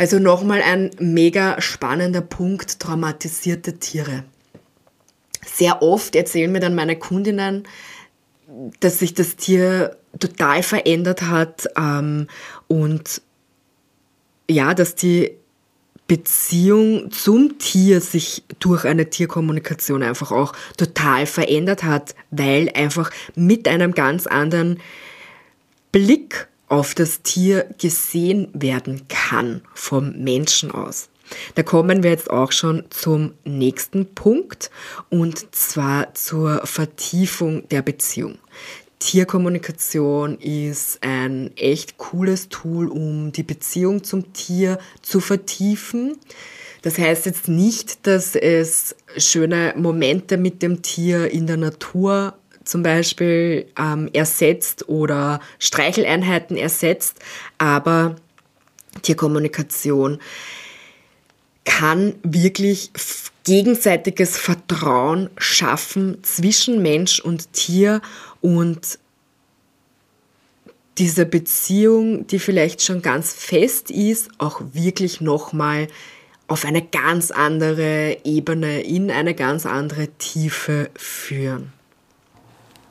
Also 0.00 0.18
nochmal 0.18 0.62
ein 0.62 0.92
mega 0.98 1.60
spannender 1.60 2.22
Punkt, 2.22 2.80
traumatisierte 2.80 3.74
Tiere. 3.74 4.24
Sehr 5.44 5.82
oft 5.82 6.16
erzählen 6.16 6.50
mir 6.50 6.60
dann 6.60 6.74
meine 6.74 6.98
Kundinnen, 6.98 7.68
dass 8.80 9.00
sich 9.00 9.12
das 9.12 9.36
Tier 9.36 9.98
total 10.18 10.62
verändert 10.62 11.20
hat 11.24 11.68
ähm, 11.76 12.28
und 12.66 13.20
ja, 14.48 14.72
dass 14.72 14.94
die 14.94 15.32
Beziehung 16.06 17.10
zum 17.10 17.58
Tier 17.58 18.00
sich 18.00 18.44
durch 18.58 18.86
eine 18.86 19.10
Tierkommunikation 19.10 20.02
einfach 20.02 20.32
auch 20.32 20.54
total 20.78 21.26
verändert 21.26 21.84
hat, 21.84 22.14
weil 22.30 22.70
einfach 22.74 23.10
mit 23.34 23.68
einem 23.68 23.92
ganz 23.92 24.26
anderen 24.26 24.80
Blick 25.92 26.48
auf 26.70 26.94
das 26.94 27.20
Tier 27.22 27.66
gesehen 27.78 28.48
werden 28.54 29.06
kann 29.08 29.60
vom 29.74 30.12
Menschen 30.22 30.70
aus. 30.70 31.10
Da 31.54 31.62
kommen 31.62 32.02
wir 32.02 32.10
jetzt 32.10 32.30
auch 32.30 32.52
schon 32.52 32.84
zum 32.90 33.34
nächsten 33.44 34.14
Punkt 34.14 34.70
und 35.10 35.54
zwar 35.54 36.14
zur 36.14 36.66
Vertiefung 36.66 37.68
der 37.68 37.82
Beziehung. 37.82 38.38
Tierkommunikation 39.00 40.38
ist 40.38 41.02
ein 41.02 41.50
echt 41.56 41.98
cooles 41.98 42.48
Tool, 42.48 42.88
um 42.88 43.32
die 43.32 43.42
Beziehung 43.42 44.04
zum 44.04 44.32
Tier 44.32 44.78
zu 45.02 45.20
vertiefen. 45.20 46.18
Das 46.82 46.98
heißt 46.98 47.26
jetzt 47.26 47.48
nicht, 47.48 48.06
dass 48.06 48.36
es 48.36 48.94
schöne 49.16 49.74
Momente 49.76 50.36
mit 50.36 50.62
dem 50.62 50.82
Tier 50.82 51.30
in 51.30 51.46
der 51.46 51.56
Natur 51.56 52.34
zum 52.70 52.84
Beispiel 52.84 53.66
ähm, 53.76 54.08
ersetzt 54.12 54.88
oder 54.88 55.40
Streicheleinheiten 55.58 56.56
ersetzt, 56.56 57.18
aber 57.58 58.14
Tierkommunikation 59.02 60.20
kann 61.64 62.14
wirklich 62.22 62.92
gegenseitiges 63.42 64.36
Vertrauen 64.36 65.30
schaffen 65.36 66.22
zwischen 66.22 66.80
Mensch 66.80 67.18
und 67.18 67.52
Tier 67.52 68.02
und 68.40 69.00
diese 70.98 71.26
Beziehung, 71.26 72.28
die 72.28 72.38
vielleicht 72.38 72.82
schon 72.82 73.02
ganz 73.02 73.32
fest 73.32 73.90
ist, 73.90 74.28
auch 74.38 74.60
wirklich 74.72 75.20
nochmal 75.20 75.88
auf 76.46 76.64
eine 76.64 76.82
ganz 76.82 77.32
andere 77.32 78.18
Ebene, 78.22 78.82
in 78.82 79.10
eine 79.10 79.34
ganz 79.34 79.66
andere 79.66 80.06
Tiefe 80.18 80.90
führen. 80.94 81.72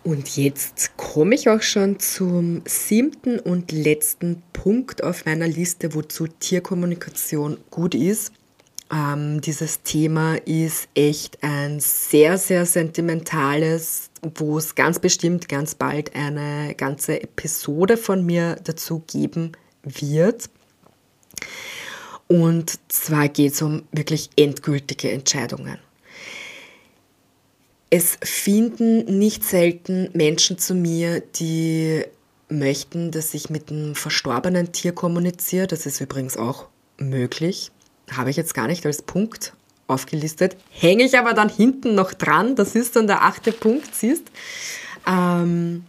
Und 0.04 0.38
jetzt 0.38 0.96
komme 0.98 1.36
ich 1.36 1.50
auch 1.50 1.62
schon 1.62 2.00
zum 2.00 2.62
siebten 2.66 3.40
und 3.40 3.72
letzten 3.72 4.42
Punkt 4.54 5.04
auf 5.04 5.26
meiner 5.26 5.48
Liste, 5.48 5.94
wozu 5.94 6.28
Tierkommunikation 6.28 7.58
gut 7.70 7.96
ist. 7.96 8.32
Ähm, 8.92 9.42
dieses 9.42 9.84
Thema 9.84 10.36
ist 10.46 10.88
echt 10.96 11.44
ein 11.44 11.80
sehr, 11.80 12.38
sehr 12.38 12.66
sentimentales, 12.66 14.10
wo 14.36 14.58
es 14.58 14.74
ganz 14.74 15.00
bestimmt 15.00 15.48
ganz 15.48 15.76
bald 15.76 16.16
eine 16.16 16.74
ganze 16.76 17.22
Episode 17.22 17.98
von 17.98 18.26
mir 18.26 18.56
dazu 18.64 19.04
geben 19.06 19.52
wird. 19.84 20.50
Und 22.28 22.80
zwar 22.88 23.28
geht 23.28 23.54
es 23.54 23.62
um 23.62 23.84
wirklich 23.92 24.30
endgültige 24.36 25.12
Entscheidungen. 25.12 25.78
Es 27.90 28.18
finden 28.22 29.18
nicht 29.18 29.44
selten 29.44 30.10
Menschen 30.14 30.58
zu 30.58 30.76
mir, 30.76 31.22
die 31.22 32.04
möchten, 32.50 33.12
dass 33.12 33.34
ich 33.34 33.50
mit 33.50 33.72
einem 33.72 33.96
verstorbenen 33.96 34.72
Tier 34.72 34.92
kommuniziere. 34.92 35.68
Das 35.68 35.86
ist 35.86 36.00
übrigens 36.00 36.38
auch 36.38 36.68
möglich 36.98 37.72
habe 38.16 38.30
ich 38.30 38.38
jetzt 38.38 38.54
gar 38.54 38.68
nicht 38.68 38.86
als 38.86 39.02
Punkt 39.02 39.54
aufgelistet, 39.88 40.56
hänge 40.70 41.04
ich 41.04 41.18
aber 41.18 41.34
dann 41.34 41.50
hinten 41.50 41.96
noch 41.96 42.14
dran, 42.14 42.56
das 42.56 42.76
ist 42.76 42.96
dann 42.96 43.08
der 43.08 43.24
achte 43.24 43.52
Punkt, 43.52 43.96
siehst. 43.96 44.24
Ähm, 45.08 45.86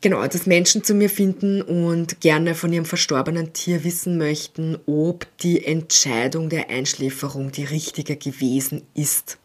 genau, 0.00 0.24
dass 0.24 0.46
Menschen 0.46 0.84
zu 0.84 0.94
mir 0.94 1.10
finden 1.10 1.62
und 1.62 2.20
gerne 2.20 2.54
von 2.54 2.72
ihrem 2.72 2.84
verstorbenen 2.84 3.52
Tier 3.52 3.82
wissen 3.82 4.18
möchten, 4.18 4.78
ob 4.86 5.26
die 5.38 5.64
Entscheidung 5.64 6.48
der 6.48 6.70
Einschläferung 6.70 7.50
die 7.50 7.64
richtige 7.64 8.16
gewesen 8.16 8.82
ist. 8.94 9.38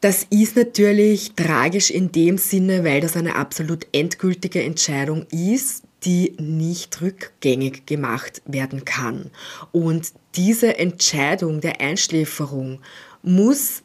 Das 0.00 0.24
ist 0.30 0.56
natürlich 0.56 1.32
tragisch 1.34 1.90
in 1.90 2.12
dem 2.12 2.38
Sinne, 2.38 2.84
weil 2.84 3.00
das 3.00 3.16
eine 3.16 3.34
absolut 3.34 3.86
endgültige 3.92 4.62
Entscheidung 4.62 5.26
ist, 5.32 5.82
die 6.04 6.36
nicht 6.38 7.00
rückgängig 7.02 7.84
gemacht 7.86 8.40
werden 8.46 8.84
kann. 8.84 9.30
Und 9.72 10.12
diese 10.36 10.78
Entscheidung 10.78 11.60
der 11.60 11.80
Einschläferung 11.80 12.80
muss 13.22 13.82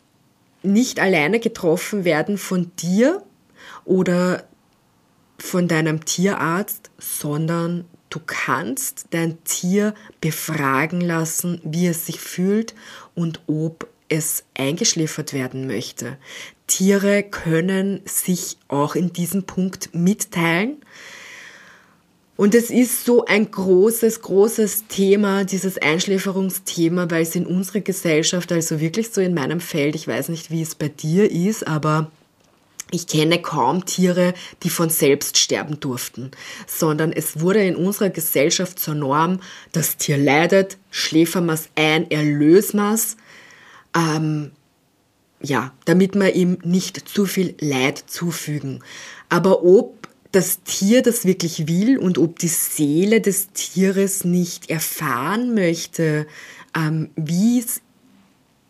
nicht 0.62 1.00
alleine 1.00 1.40
getroffen 1.40 2.06
werden 2.06 2.38
von 2.38 2.72
dir 2.78 3.24
oder 3.86 4.44
von 5.40 5.68
deinem 5.68 6.06
Tierarzt, 6.06 6.92
sondern 7.00 7.86
du 8.12 8.20
kannst 8.24 9.08
dein 9.10 9.44
Tier 9.44 9.96
befragen 10.22 11.02
lassen, 11.02 11.60
wie 11.64 11.88
es 11.88 12.06
sich 12.06 12.20
fühlt 12.20 12.76
und 13.16 13.42
ob 13.48 13.88
es 14.14 14.44
eingeschläfert 14.56 15.34
werden 15.34 15.66
möchte. 15.68 16.18
Tiere 16.68 17.24
können 17.24 18.02
sich 18.06 18.58
auch 18.68 18.96
in 18.96 19.12
diesem 19.12 19.44
Punkt 19.44 19.94
mitteilen. 19.94 20.78
Und 22.36 22.56
es 22.56 22.70
ist 22.70 23.06
so 23.06 23.26
ein 23.26 23.50
großes, 23.50 24.22
großes 24.22 24.88
Thema, 24.88 25.44
dieses 25.44 25.78
Einschläferungsthema, 25.78 27.10
weil 27.10 27.24
es 27.24 27.36
in 27.36 27.46
unserer 27.46 27.82
Gesellschaft, 27.82 28.52
also 28.52 28.80
wirklich 28.80 29.12
so 29.12 29.22
in 29.22 29.34
meinem 29.34 29.60
Feld, 29.60 29.96
ich 29.96 30.08
weiß 30.08 30.30
nicht, 30.30 30.50
wie 30.50 30.62
es 30.62 30.76
bei 30.76 30.90
dir 30.90 31.30
ist, 31.30 31.68
aber 31.68 32.12
ich 32.94 33.08
kenne 33.08 33.42
kaum 33.42 33.86
Tiere, 33.86 34.34
die 34.62 34.70
von 34.70 34.90
selbst 34.90 35.38
sterben 35.38 35.80
durften, 35.80 36.32
sondern 36.68 37.12
es 37.12 37.40
wurde 37.40 37.66
in 37.66 37.76
unserer 37.76 38.10
Gesellschaft 38.10 38.78
zur 38.78 38.94
Norm, 38.94 39.40
das 39.72 39.98
Tier 39.98 40.18
leidet, 40.18 40.78
es 40.92 41.70
ein, 41.76 42.10
es, 42.12 43.18
ähm, 43.96 44.52
ja, 45.42 45.74
damit 45.86 46.16
wir 46.16 46.34
ihm 46.36 46.58
nicht 46.64 47.08
zu 47.08 47.26
viel 47.26 47.56
Leid 47.60 48.04
zufügen. 48.08 48.84
Aber 49.30 49.64
ob 49.64 50.08
das 50.32 50.64
Tier 50.64 51.04
das 51.04 51.26
wirklich 51.26 51.68
will 51.68 51.98
und 51.98 52.18
ob 52.18 52.40
die 52.40 52.48
Seele 52.48 53.22
des 53.22 53.50
Tieres 53.54 54.24
nicht 54.24 54.70
erfahren 54.70 55.54
möchte, 55.54 56.26
ähm, 56.76 57.10
wie 57.16 57.60
es 57.60 57.82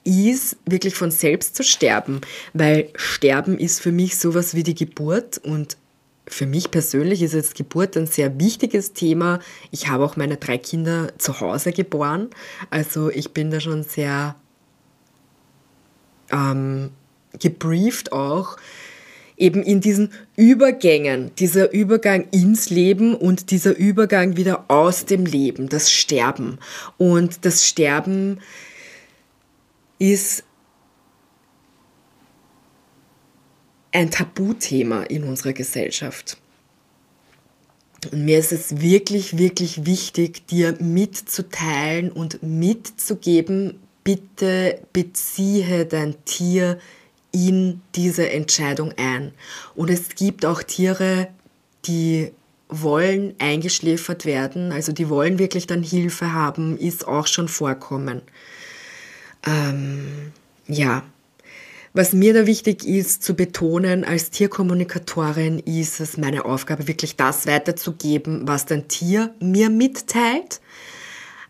ist, 0.03 0.57
wirklich 0.65 0.95
von 0.95 1.11
selbst 1.11 1.55
zu 1.55 1.63
sterben, 1.63 2.19
weil 2.53 2.89
Sterben 2.95 3.57
ist 3.57 3.79
für 3.79 3.93
mich 3.93 4.17
sowas 4.17 4.53
wie 4.53 4.63
die 4.63 4.75
Geburt 4.75 5.37
und 5.37 5.77
für 6.27 6.45
mich 6.45 6.71
persönlich 6.71 7.21
ist 7.21 7.33
jetzt 7.33 7.55
Geburt 7.55 7.95
ein 7.95 8.07
sehr 8.07 8.39
wichtiges 8.39 8.93
Thema. 8.93 9.39
Ich 9.71 9.89
habe 9.89 10.03
auch 10.03 10.15
meine 10.15 10.37
drei 10.37 10.57
Kinder 10.57 11.13
zu 11.17 11.39
Hause 11.39 11.71
geboren, 11.71 12.29
also 12.69 13.09
ich 13.09 13.31
bin 13.31 13.51
da 13.51 13.61
schon 13.61 13.83
sehr 13.83 14.35
ähm, 16.33 16.89
gebrieft 17.39 18.11
auch, 18.11 18.57
eben 19.37 19.63
in 19.63 19.81
diesen 19.81 20.11
Übergängen, 20.35 21.31
dieser 21.35 21.71
Übergang 21.71 22.27
ins 22.31 22.69
Leben 22.69 23.15
und 23.15 23.51
dieser 23.51 23.75
Übergang 23.75 24.37
wieder 24.37 24.65
aus 24.69 25.05
dem 25.05 25.25
Leben, 25.25 25.69
das 25.69 25.91
Sterben. 25.91 26.59
Und 26.97 27.45
das 27.45 27.67
Sterben 27.67 28.39
ist 29.99 30.43
ein 33.91 34.11
Tabuthema 34.11 35.03
in 35.03 35.23
unserer 35.23 35.53
Gesellschaft. 35.53 36.37
Und 38.11 38.25
mir 38.25 38.39
ist 38.39 38.51
es 38.51 38.81
wirklich, 38.81 39.37
wirklich 39.37 39.85
wichtig, 39.85 40.45
dir 40.47 40.75
mitzuteilen 40.79 42.11
und 42.11 42.43
mitzugeben, 42.43 43.79
bitte 44.03 44.79
beziehe 44.93 45.85
dein 45.85 46.23
Tier 46.25 46.79
in 47.31 47.81
diese 47.95 48.29
Entscheidung 48.29 48.93
ein. 48.97 49.33
Und 49.75 49.89
es 49.89 50.09
gibt 50.15 50.45
auch 50.45 50.61
Tiere, 50.63 51.29
die 51.85 52.31
wollen 52.69 53.35
eingeschläfert 53.39 54.25
werden, 54.25 54.71
also 54.71 54.91
die 54.91 55.09
wollen 55.09 55.39
wirklich 55.39 55.67
dann 55.67 55.83
Hilfe 55.83 56.33
haben, 56.33 56.77
ist 56.77 57.07
auch 57.07 57.27
schon 57.27 57.47
vorkommen. 57.47 58.21
Ähm, 59.45 60.31
ja, 60.67 61.03
was 61.95 62.13
mir 62.13 62.33
da 62.33 62.47
wichtig 62.47 62.85
ist 62.85 63.21
zu 63.21 63.35
betonen 63.35 64.03
als 64.03 64.31
Tierkommunikatorin, 64.31 65.59
ist 65.59 65.99
es 65.99 66.17
meine 66.17 66.45
Aufgabe, 66.45 66.87
wirklich 66.87 67.15
das 67.15 67.45
weiterzugeben, 67.45 68.47
was 68.47 68.65
dein 68.65 68.87
Tier 68.87 69.33
mir 69.39 69.69
mitteilt. 69.69 70.59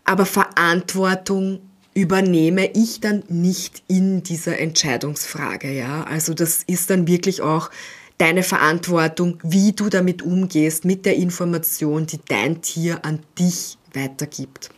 Aber 0.04 0.26
Verantwortung 0.26 1.60
übernehme 1.94 2.70
ich 2.72 3.00
dann 3.00 3.22
nicht 3.28 3.82
in 3.88 4.22
dieser 4.22 4.58
Entscheidungsfrage, 4.58 5.72
ja. 5.72 6.04
Also 6.04 6.34
das 6.34 6.64
ist 6.66 6.90
dann 6.90 7.06
wirklich 7.06 7.40
auch 7.40 7.70
deine 8.18 8.42
Verantwortung, 8.42 9.38
wie 9.42 9.72
du 9.72 9.88
damit 9.88 10.22
umgehst, 10.22 10.84
mit 10.84 11.06
der 11.06 11.16
Information, 11.16 12.06
die 12.06 12.20
dein 12.28 12.62
Tier 12.62 13.04
an 13.04 13.20
dich 13.38 13.78
weitergibt. 13.92 14.70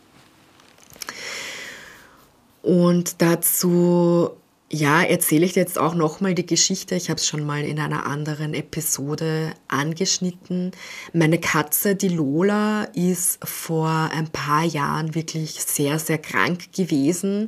Und 2.61 3.21
dazu 3.21 4.31
ja, 4.69 5.01
erzähle 5.01 5.45
ich 5.45 5.53
dir 5.53 5.61
jetzt 5.61 5.79
auch 5.79 5.95
nochmal 5.95 6.35
die 6.35 6.45
Geschichte. 6.45 6.95
Ich 6.95 7.09
habe 7.09 7.19
es 7.19 7.25
schon 7.25 7.45
mal 7.45 7.63
in 7.63 7.79
einer 7.79 8.05
anderen 8.05 8.53
Episode 8.53 9.53
angeschnitten. 9.69 10.71
Meine 11.13 11.39
Katze, 11.39 11.95
die 11.95 12.09
Lola, 12.09 12.83
ist 12.93 13.39
vor 13.47 14.09
ein 14.13 14.27
paar 14.27 14.65
Jahren 14.65 15.15
wirklich 15.15 15.63
sehr, 15.63 15.99
sehr 15.99 16.17
krank 16.17 16.73
gewesen 16.73 17.47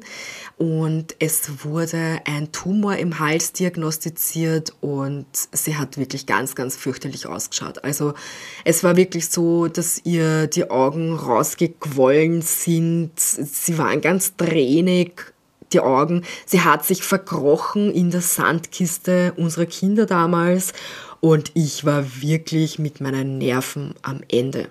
und 0.58 1.14
es 1.20 1.66
wurde 1.66 2.22
ein 2.24 2.54
Tumor 2.54 2.96
im 2.96 3.20
Hals 3.20 3.52
diagnostiziert 3.52 4.74
und 4.80 5.28
sie 5.52 5.76
hat 5.76 5.98
wirklich 5.98 6.26
ganz, 6.26 6.56
ganz 6.56 6.78
fürchterlich 6.78 7.28
ausgeschaut. 7.28 7.84
Also 7.84 8.14
es 8.64 8.82
war 8.86 8.96
wirklich 8.96 9.28
so, 9.28 9.68
dass 9.68 10.00
ihr 10.06 10.48
die 10.48 10.72
Augen 10.72 11.16
rausgequollen 11.16 12.42
sind. 12.44 13.20
Sie 13.20 13.78
waren 13.78 14.00
ganz 14.00 14.38
tränig 14.38 15.34
die 15.74 15.80
Augen. 15.80 16.24
Sie 16.46 16.62
hat 16.62 16.86
sich 16.86 17.04
verkrochen 17.04 17.92
in 17.92 18.12
der 18.12 18.22
Sandkiste 18.22 19.34
unserer 19.38 19.66
Kinder 19.66 20.06
damals 20.06 20.74
und 21.22 21.52
ich 21.54 21.86
war 21.86 22.22
wirklich 22.22 22.80
mit 22.80 23.02
meinen 23.02 23.38
Nerven 23.38 23.94
am 24.02 24.22
Ende. 24.30 24.68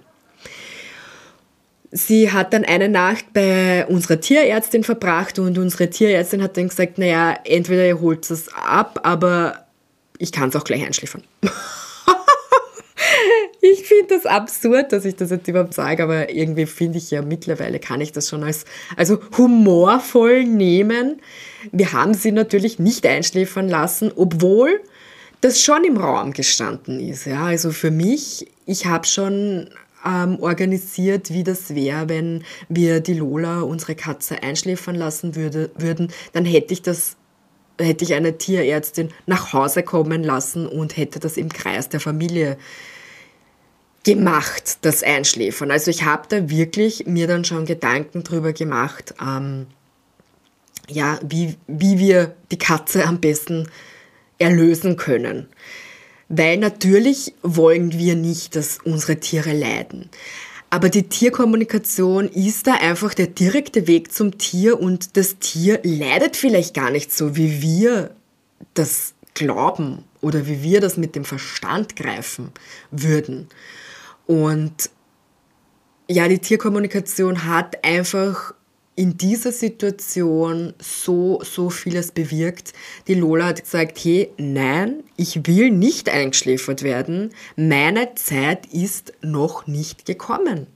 Sie 1.90 2.30
hat 2.30 2.52
dann 2.52 2.64
eine 2.64 2.88
Nacht 2.88 3.32
bei 3.32 3.87
unserer 3.87 4.20
Tierärztin 4.20 4.84
verbracht 4.84 5.38
und 5.38 5.56
unsere 5.56 5.88
Tierärztin 5.88 6.42
hat 6.42 6.56
dann 6.56 6.68
gesagt, 6.68 6.98
naja, 6.98 7.38
entweder 7.44 7.87
ihr 7.87 8.00
holt 8.00 8.30
es 8.30 8.52
ab, 8.54 9.00
aber 9.04 9.64
ich 10.18 10.32
kann 10.32 10.50
es 10.50 10.56
auch 10.56 10.64
gleich 10.64 10.84
einschläfern. 10.84 11.22
ich 13.61 13.84
finde 13.84 14.16
das 14.16 14.26
absurd, 14.26 14.92
dass 14.92 15.04
ich 15.04 15.16
das 15.16 15.30
jetzt 15.30 15.48
überhaupt 15.48 15.74
sage, 15.74 16.02
aber 16.02 16.30
irgendwie 16.30 16.66
finde 16.66 16.98
ich 16.98 17.11
ja 17.11 17.22
mittlerweile 17.22 17.78
kann 17.78 18.00
ich 18.00 18.12
das 18.12 18.28
schon 18.28 18.44
als 18.44 18.64
also 18.96 19.18
humorvoll 19.37 20.44
nehmen. 20.44 21.20
Wir 21.72 21.92
haben 21.92 22.14
sie 22.14 22.32
natürlich 22.32 22.78
nicht 22.78 23.06
einschläfern 23.06 23.68
lassen, 23.68 24.12
obwohl 24.14 24.80
das 25.40 25.61
schon 25.61 25.84
im 25.84 25.96
Raum 25.96 26.32
gestanden 26.32 27.00
ist. 27.00 27.26
Ja, 27.26 27.44
also 27.44 27.70
für 27.70 27.90
mich, 27.90 28.46
ich 28.66 28.87
habe 28.87 29.06
schon 29.06 29.70
ähm, 30.04 30.38
organisiert, 30.40 31.32
wie 31.32 31.44
das 31.44 31.74
wäre, 31.74 32.08
wenn 32.08 32.44
wir 32.68 33.00
die 33.00 33.14
Lola, 33.14 33.61
unsere 33.61 33.94
Katze, 33.94 34.42
einschläfern 34.42 34.94
lassen 34.94 35.37
würde, 35.37 35.70
würden, 35.76 36.12
dann 36.32 36.44
hätte 36.44 36.72
ich 36.72 36.82
das 36.82 37.16
hätte 37.79 38.05
ich 38.05 38.14
eine 38.14 38.38
Tierärztin 38.38 39.11
nach 39.27 39.53
Hause 39.53 39.83
kommen 39.83 40.23
lassen 40.23 40.67
und 40.67 40.97
hätte 40.97 41.21
das 41.21 41.37
im 41.37 41.49
Kreis 41.49 41.88
der 41.88 42.01
Familie 42.01 42.59
gemacht, 44.05 44.79
das 44.83 45.03
Einschläfern. 45.03 45.71
Also 45.71 45.91
ich 45.91 46.05
habe 46.05 46.25
da 46.29 46.49
wirklich 46.49 47.07
mir 47.07 47.27
dann 47.27 47.45
schon 47.45 47.67
Gedanken 47.67 48.25
drüber 48.25 48.53
gemacht, 48.53 49.14
ähm, 49.21 49.67
ja, 50.88 51.19
wie, 51.23 51.57
wie 51.67 51.99
wir 51.99 52.35
die 52.51 52.59
Katze 52.59 53.05
am 53.05 53.21
besten 53.21 53.69
erlösen 54.38 54.97
können. 54.97 55.49
Weil 56.29 56.59
natürlich 56.59 57.35
wollen 57.43 57.93
wir 57.93 58.14
nicht, 58.14 58.57
dass 58.57 58.79
unsere 58.85 59.17
Tiere 59.17 59.53
leiden. 59.53 60.11
Aber 60.70 60.90
die 60.90 61.04
Tierkommunikation 61.04 62.28
ist 62.28 62.66
da 62.66 62.74
einfach 62.74 63.14
der 63.14 63.26
direkte 63.26 63.87
Weg 63.87 64.12
zum 64.12 64.37
Tier 64.37 64.78
und 64.78 65.16
das 65.16 65.38
Tier 65.38 65.81
leidet 65.83 66.37
vielleicht 66.37 66.74
gar 66.74 66.90
nicht 66.90 67.12
so, 67.12 67.37
wie 67.37 67.62
wir 67.62 68.14
das 68.74 69.14
glauben 69.35 70.04
oder 70.20 70.46
wie 70.46 70.62
wir 70.62 70.81
das 70.81 70.96
mit 70.96 71.14
dem 71.14 71.24
Verstand 71.24 71.96
greifen 71.96 72.50
würden. 72.90 73.48
Und 74.26 74.90
ja, 76.07 76.28
die 76.28 76.38
Tierkommunikation 76.38 77.44
hat 77.44 77.83
einfach 77.85 78.52
in 78.98 79.16
dieser 79.16 79.52
Situation 79.52 80.74
so, 80.80 81.40
so 81.44 81.70
vieles 81.70 82.11
bewirkt. 82.11 82.72
Die 83.06 83.14
Lola 83.14 83.46
hat 83.46 83.62
gesagt, 83.62 83.96
hey, 84.02 84.32
nein, 84.38 85.04
ich 85.16 85.46
will 85.46 85.70
nicht 85.70 86.08
eingeschläfert 86.08 86.82
werden. 86.82 87.30
Meine 87.54 88.16
Zeit 88.16 88.66
ist 88.66 89.12
noch 89.22 89.68
nicht 89.68 90.04
gekommen. 90.04 90.66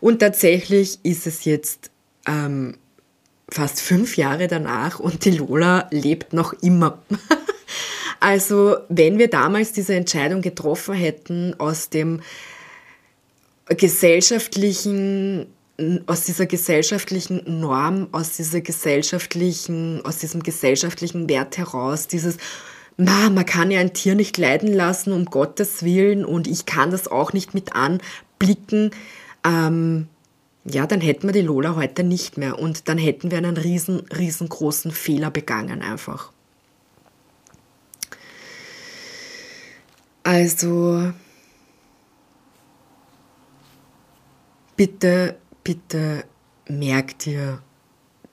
Und 0.00 0.20
tatsächlich 0.20 0.98
ist 1.02 1.26
es 1.26 1.44
jetzt 1.44 1.90
ähm, 2.26 2.78
fast 3.50 3.82
fünf 3.82 4.16
Jahre 4.16 4.48
danach 4.48 4.98
und 4.98 5.26
die 5.26 5.32
Lola 5.32 5.88
lebt 5.90 6.32
noch 6.32 6.54
immer. 6.62 7.02
also 8.20 8.78
wenn 8.88 9.18
wir 9.18 9.28
damals 9.28 9.72
diese 9.72 9.94
Entscheidung 9.94 10.40
getroffen 10.40 10.94
hätten 10.94 11.54
aus 11.60 11.90
dem 11.90 12.22
gesellschaftlichen 13.68 15.48
aus 16.06 16.24
dieser 16.24 16.46
gesellschaftlichen 16.46 17.60
Norm, 17.60 18.08
aus 18.12 18.36
dieser 18.36 18.60
gesellschaftlichen, 18.60 20.04
aus 20.04 20.18
diesem 20.18 20.42
gesellschaftlichen 20.42 21.28
Wert 21.28 21.58
heraus, 21.58 22.06
dieses, 22.06 22.36
na, 22.96 23.30
man 23.30 23.46
kann 23.46 23.70
ja 23.70 23.80
ein 23.80 23.92
Tier 23.92 24.14
nicht 24.14 24.36
leiden 24.38 24.72
lassen, 24.72 25.12
um 25.12 25.24
Gottes 25.24 25.82
Willen, 25.82 26.24
und 26.24 26.46
ich 26.46 26.66
kann 26.66 26.90
das 26.90 27.08
auch 27.08 27.32
nicht 27.32 27.54
mit 27.54 27.74
anblicken, 27.74 28.90
ähm, 29.44 30.08
ja, 30.64 30.86
dann 30.86 31.00
hätten 31.00 31.26
wir 31.26 31.32
die 31.32 31.40
Lola 31.40 31.76
heute 31.76 32.04
nicht 32.04 32.36
mehr 32.36 32.58
und 32.58 32.88
dann 32.88 32.98
hätten 32.98 33.30
wir 33.30 33.38
einen 33.38 33.56
riesen, 33.56 34.00
riesengroßen 34.00 34.90
Fehler 34.90 35.30
begangen 35.30 35.80
einfach. 35.80 36.32
Also, 40.22 41.12
bitte, 44.76 45.36
bitte 45.70 46.24
merk 46.66 47.16
dir, 47.20 47.62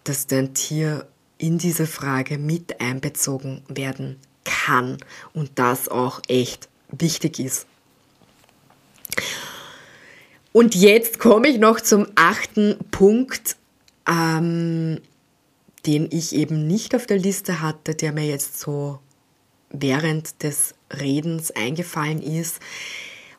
dass 0.05 0.25
dein 0.25 0.55
Tier 0.55 1.07
in 1.37 1.59
diese 1.59 1.85
Frage 1.85 2.39
mit 2.39 2.81
einbezogen 2.81 3.61
werden 3.67 4.17
kann 4.43 4.97
und 5.33 5.51
das 5.53 5.87
auch 5.87 6.19
echt 6.29 6.67
wichtig 6.89 7.37
ist. 7.37 7.67
Und 10.51 10.73
jetzt 10.73 11.19
komme 11.19 11.47
ich 11.47 11.59
noch 11.59 11.79
zum 11.79 12.07
achten 12.15 12.79
Punkt, 12.89 13.55
ähm, 14.09 14.99
den 15.85 16.07
ich 16.09 16.33
eben 16.33 16.65
nicht 16.65 16.95
auf 16.95 17.05
der 17.05 17.19
Liste 17.19 17.61
hatte, 17.61 17.93
der 17.93 18.13
mir 18.13 18.25
jetzt 18.25 18.59
so 18.59 18.97
während 19.69 20.41
des 20.41 20.73
Redens 20.91 21.51
eingefallen 21.51 22.23
ist. 22.23 22.59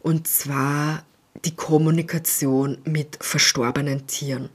Und 0.02 0.28
zwar 0.28 1.02
die 1.44 1.54
Kommunikation 1.54 2.78
mit 2.84 3.18
verstorbenen 3.20 4.06
Tieren. 4.06 4.48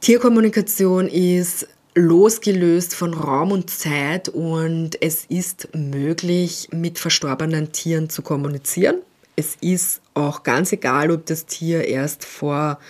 Tierkommunikation 0.00 1.08
ist 1.08 1.68
losgelöst 1.94 2.94
von 2.94 3.14
Raum 3.14 3.52
und 3.52 3.70
Zeit 3.70 4.28
und 4.28 5.00
es 5.02 5.24
ist 5.26 5.68
möglich, 5.74 6.68
mit 6.72 6.98
verstorbenen 6.98 7.72
Tieren 7.72 8.10
zu 8.10 8.22
kommunizieren 8.22 8.96
es 9.36 9.56
ist 9.60 10.00
auch 10.14 10.42
ganz 10.42 10.72
egal, 10.72 11.10
ob 11.10 11.26
das 11.26 11.44
Tier 11.44 11.84
erst 11.84 12.24
vor, 12.24 12.80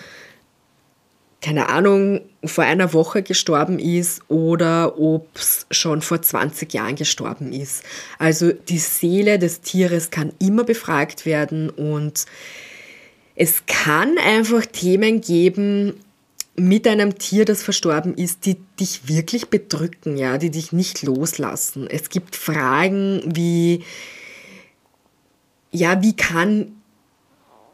keine 1.43 1.69
Ahnung, 1.69 2.21
vor 2.45 2.65
einer 2.65 2.93
Woche 2.93 3.23
gestorben 3.23 3.81
ist 3.81 4.23
oder 4.31 4.99
ob 4.99 5.29
es 5.35 5.67
schon 5.73 6.03
vor 6.03 6.23
20 6.23 6.73
Jahren 6.73 6.95
gestorben 6.95 7.53
ist. 7.53 7.83
Also 8.19 8.53
die 8.53 8.79
Seele 8.79 9.41
des 9.41 9.61
Tieres 9.61 10.11
kann 10.11 10.33
immer 10.39 10.63
befragt 10.63 11.27
werden 11.27 11.69
und 11.69 12.27
es 13.37 13.67
kann 13.67 14.17
einfach 14.19 14.65
Themen 14.65 15.21
geben 15.21 15.95
mit 16.57 16.87
einem 16.87 17.19
Tier, 17.19 17.45
das 17.45 17.63
verstorben 17.63 18.15
ist, 18.15 18.47
die 18.47 18.57
dich 18.81 19.09
wirklich 19.09 19.49
bedrücken, 19.49 20.17
ja, 20.17 20.39
die 20.39 20.51
dich 20.51 20.73
nicht 20.73 21.03
loslassen. 21.03 21.87
Es 21.87 22.09
gibt 22.09 22.35
Fragen 22.35 23.23
wie, 23.27 23.85
ja, 25.71 26.03
wie 26.03 26.17
kann, 26.17 26.73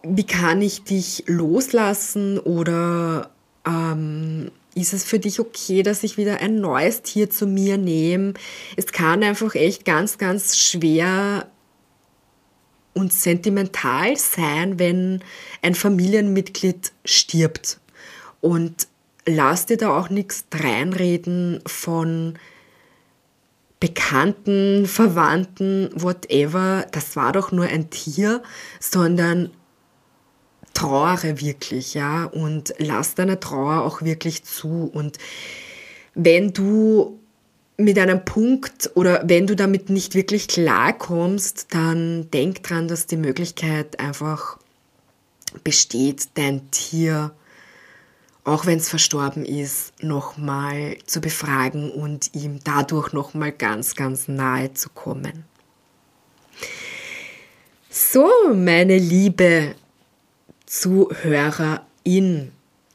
wie 0.03 0.27
kann 0.27 0.61
ich 0.63 0.83
dich 0.83 1.23
loslassen 1.29 2.41
oder 2.41 3.31
ähm, 3.65 4.51
ist 4.75 4.93
es 4.93 5.05
für 5.05 5.21
dich 5.21 5.39
okay, 5.39 5.85
dass 5.85 6.03
ich 6.03 6.17
wieder 6.17 6.41
ein 6.41 6.61
neues 6.61 7.03
Tier 7.03 7.31
zu 7.31 7.47
mir 7.47 7.79
nehme? 7.79 8.35
Es 8.77 8.87
kann 8.87 9.23
einfach 9.23 9.55
echt 9.55 9.85
ganz, 9.85 10.19
ganz 10.19 10.59
schwer 10.59 11.47
und 12.95 13.13
sentimental 13.13 14.17
sein, 14.17 14.79
wenn 14.79 15.23
ein 15.63 15.75
Familienmitglied 15.75 16.93
stirbt. 17.05 17.79
Und 18.41 18.89
lass 19.27 19.67
dir 19.67 19.77
da 19.77 19.97
auch 19.99 20.11
nichts 20.11 20.45
reinreden 20.53 21.61
von 21.67 22.39
Bekannten, 23.81 24.87
Verwandten, 24.87 25.91
whatever, 25.95 26.87
das 26.93 27.17
war 27.17 27.33
doch 27.33 27.51
nur 27.51 27.65
ein 27.65 27.91
Tier, 27.91 28.43
sondern 28.79 29.51
trauere 30.73 31.41
wirklich, 31.41 31.95
ja, 31.95 32.27
und 32.27 32.75
lass 32.79 33.15
deine 33.15 33.41
Trauer 33.41 33.83
auch 33.83 34.03
wirklich 34.03 34.45
zu. 34.45 34.91
Und 34.93 35.19
wenn 36.15 36.53
du 36.53 37.19
mit 37.77 37.99
einem 37.99 38.25
Punkt 38.25 38.91
oder 38.95 39.23
wenn 39.27 39.47
du 39.47 39.57
damit 39.57 39.91
nicht 39.91 40.15
wirklich 40.15 40.49
klarkommst, 40.49 41.69
dann 41.71 42.31
denk 42.31 42.63
dran, 42.63 42.89
dass 42.89 43.07
die 43.07 43.17
Möglichkeit 43.17 43.99
einfach 43.99 44.59
besteht, 45.65 46.29
dein 46.35 46.71
Tier 46.71 47.33
auch 48.45 48.67
wenn 48.67 48.79
es 48.79 48.89
verstorben 48.89 49.45
ist, 49.45 49.93
nochmal 50.03 50.97
zu 51.07 51.21
befragen 51.21 51.91
und 51.91 52.35
ihm 52.35 52.59
dadurch 52.65 53.13
nochmal 53.13 53.53
ganz, 53.53 53.95
ganz 53.95 54.27
nahe 54.29 54.75
zu 54.75 54.89
kommen. 54.91 55.45
So, 57.89 58.29
meine 58.55 58.99
liebe 58.99 59.75
Zuhörerin, 60.67 62.53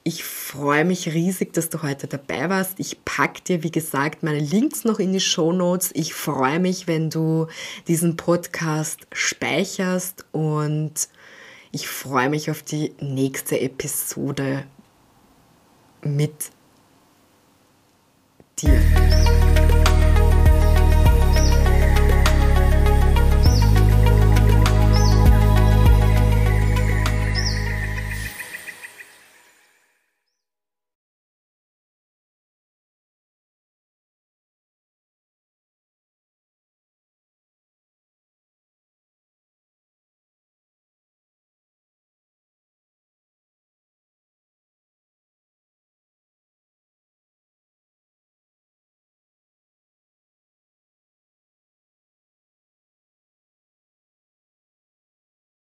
ich 0.08 0.24
freue 0.24 0.86
mich 0.86 1.14
riesig, 1.14 1.52
dass 1.52 1.68
du 1.70 1.84
heute 1.84 2.08
dabei 2.08 2.50
warst. 2.50 2.80
Ich 2.80 3.04
packe 3.04 3.42
dir, 3.42 3.64
wie 3.64 3.72
gesagt, 3.72 4.24
meine 4.24 4.40
Links 4.40 4.86
noch 4.86 5.00
in 5.00 5.12
die 5.12 5.20
Show 5.20 5.52
Notes. 5.52 5.92
Ich 5.96 6.14
freue 6.14 6.62
mich, 6.62 6.88
wenn 6.88 7.10
du 7.10 7.48
diesen 7.90 8.16
Podcast 8.16 9.06
speicherst 9.12 10.24
und 10.32 11.10
ich 11.74 11.90
freue 11.90 12.30
mich 12.30 12.50
auf 12.50 12.64
die 12.64 12.94
nächste 13.02 13.60
Episode 13.60 14.66
mit 16.04 16.52
dir. 18.60 19.07